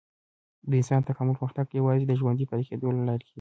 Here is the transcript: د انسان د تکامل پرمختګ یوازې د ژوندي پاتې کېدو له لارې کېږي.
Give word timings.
د 0.69 0.71
انسان 0.79 0.99
د 1.01 1.05
تکامل 1.09 1.35
پرمختګ 1.37 1.65
یوازې 1.79 2.05
د 2.07 2.13
ژوندي 2.19 2.45
پاتې 2.49 2.65
کېدو 2.69 2.87
له 2.97 3.03
لارې 3.07 3.23
کېږي. 3.25 3.29